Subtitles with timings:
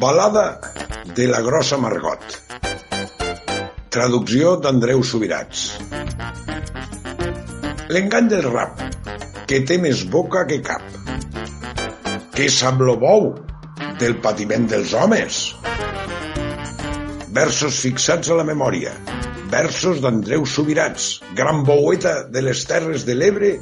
[0.00, 0.60] Balada
[1.14, 2.20] de la grossa Margot.
[3.96, 5.62] Traducció d'Andreu Subirats.
[7.92, 8.80] L'engany del rap,
[9.48, 10.84] que té més boca que cap.
[12.36, 13.30] Que sap lo bou
[14.00, 15.42] del patiment dels homes.
[17.36, 18.92] Versos fixats a la memòria.
[19.52, 23.56] Versos d'Andreu Subirats, gran boueta de les Terres de l'Ebre.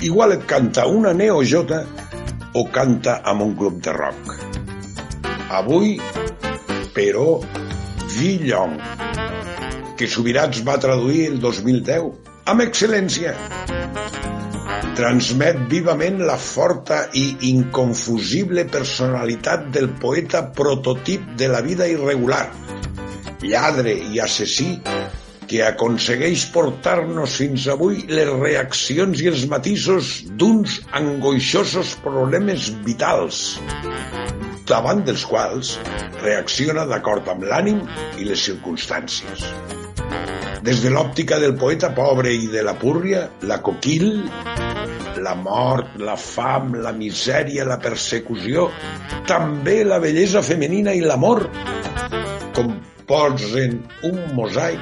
[0.00, 1.80] Igual et canta una neojota
[2.54, 4.36] o canta amb un grup de rock.
[5.58, 5.96] Avui,
[6.94, 7.40] però,
[8.14, 8.76] Villon,
[9.98, 12.06] que Subirats va traduir el 2010
[12.52, 13.34] amb excel·lència.
[14.98, 22.46] Transmet vivament la forta i inconfusible personalitat del poeta prototip de la vida irregular,
[23.42, 24.76] lladre i assassí
[25.48, 33.56] que aconsegueix portar-nos fins avui les reaccions i els matisos d'uns angoixosos problemes vitals,
[34.68, 35.76] davant dels quals
[36.20, 37.80] reacciona d'acord amb l'ànim
[38.20, 39.48] i les circumstàncies.
[40.68, 44.10] Des de l'òptica del poeta pobre i de la púrria, la coquil,
[45.22, 48.68] la mort, la fam, la misèria, la persecució,
[49.30, 51.46] també la bellesa femenina i l'amor,
[53.08, 54.80] composen un mosaic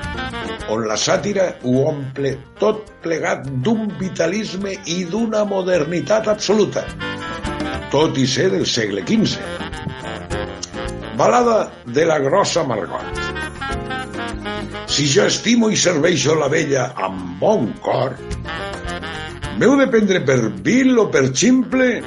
[0.68, 6.82] on la sàtira ho omple tot plegat d'un vitalisme i d'una modernitat absoluta,
[7.92, 9.38] tot i ser del segle XV.
[11.16, 13.22] Balada de la grossa Margot.
[14.90, 18.16] Si jo estimo i serveixo la vella amb bon cor,
[19.56, 22.02] m'heu de prendre per vil o per ximple,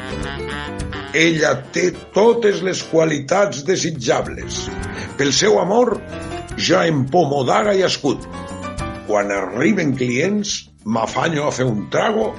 [1.13, 4.65] ella té totes les qualitats desitjables.
[5.17, 5.95] Pel seu amor,
[6.57, 8.25] jo empomo daga i escut.
[9.07, 12.29] Quan arriben clients, m'afanyo a fer un trago,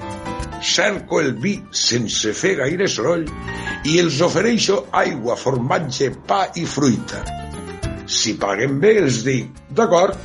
[0.62, 3.26] cerco el vi sense fer gaire soroll
[3.88, 7.24] i els ofereixo aigua, formatge, pa i fruita.
[8.10, 10.18] Si paguen bé, els dic, d'acord,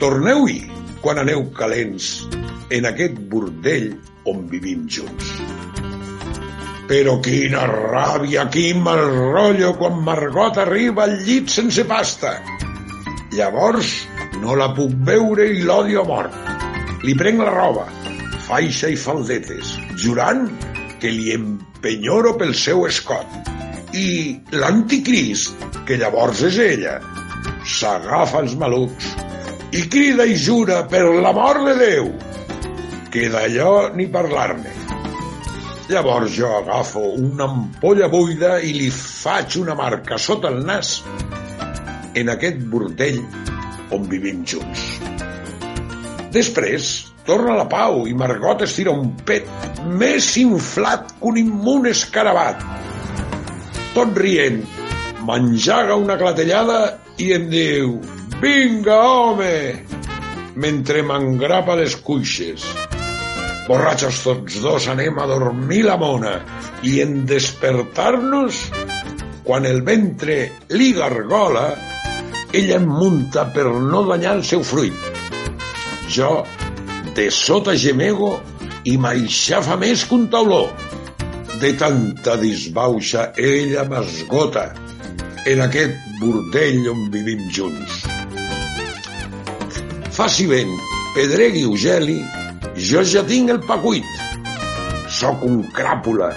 [0.00, 0.62] torneu-hi
[1.04, 2.26] quan aneu calents
[2.74, 3.94] en aquest bordell
[4.28, 5.47] on vivim junts.
[6.88, 12.32] Però quina ràbia, quin mal rotllo quan Margot arriba al llit sense pasta.
[13.36, 13.90] Llavors
[14.40, 16.34] no la puc veure i l'odio mort.
[17.04, 17.84] Li prenc la roba,
[18.48, 20.46] faixa i faldetes, jurant
[21.02, 23.52] que li empenyoro pel seu escot.
[23.92, 24.08] I
[24.56, 26.98] l'anticrist, que llavors és ella,
[27.68, 29.12] s'agafa els malucs
[29.76, 32.12] i crida i jura per l'amor de Déu
[33.12, 34.87] que d'allò ni parlar-ne.
[35.88, 40.98] Llavors jo agafo una ampolla buida i li faig una marca sota el nas
[42.20, 43.22] en aquest bordell
[43.96, 44.82] on vivim junts.
[46.34, 46.90] Després
[47.24, 49.48] torna la pau i Margot estira un pet
[50.02, 52.60] més inflat que un immun escarabat.
[53.96, 54.60] Tot rient,
[55.24, 56.82] m'enjaga una clatellada
[57.16, 57.96] i em diu
[58.44, 59.56] «Vinga, home!»
[60.58, 62.68] mentre m'engrapa les cuixes.
[63.68, 66.38] Borratxos tots dos anem a dormir la mona
[66.88, 68.62] i en despertar-nos,
[69.44, 70.38] quan el ventre
[70.72, 71.66] li gargola,
[72.56, 74.96] ella em munta per no danyar el seu fruit.
[76.08, 76.46] Jo,
[77.12, 78.38] de sota gemego
[78.88, 80.64] i m'aixafa més que un tauló.
[81.60, 84.70] De tanta disbauxa ella m'esgota
[85.44, 88.00] en aquest bordell on vivim junts.
[90.16, 90.72] Faci vent,
[91.12, 92.22] pedregui geli,
[92.88, 94.06] jo ja tinc el pa cuit.
[95.18, 96.30] Soc un cràpula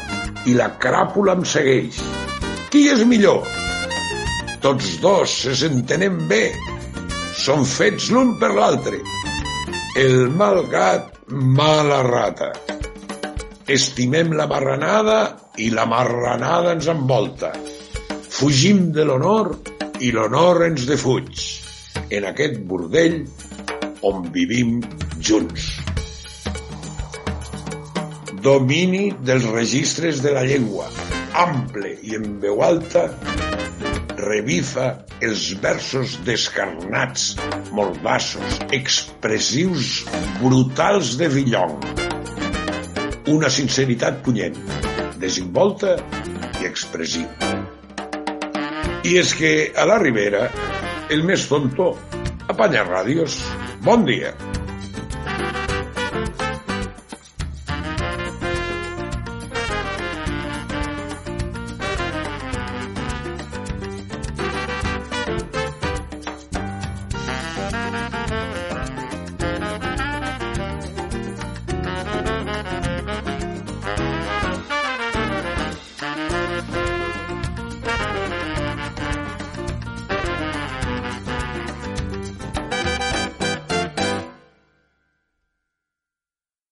[0.49, 1.99] i la cràpula em segueix.
[2.71, 3.45] Qui és millor?
[4.63, 6.43] Tots dos se s'entenem bé.
[7.41, 8.99] Són fets l'un per l'altre.
[9.97, 12.51] El mal gat, mala rata.
[13.71, 15.19] Estimem la marranada
[15.57, 17.51] i la marranada ens envolta.
[18.31, 19.53] Fugim de l'honor
[19.99, 21.45] i l'honor ens defuig.
[22.11, 23.21] En aquest bordell
[24.07, 24.79] on vivim
[25.19, 25.70] junts.
[28.41, 30.87] Domini dels registres de la llengua,
[31.37, 33.03] ample i en veu alta,
[34.17, 34.87] revifa
[35.21, 37.35] els versos descarnats,
[37.77, 39.91] mordassos, expressius,
[40.39, 41.77] brutals de Villon.
[43.29, 44.57] Una sinceritat punyent,
[45.21, 45.99] desinvolta
[46.63, 47.51] i expressiva.
[49.05, 50.47] I és que a la Ribera,
[51.13, 51.93] el més tonto
[52.49, 53.37] apanya ràdios.
[53.85, 54.33] Bon dia.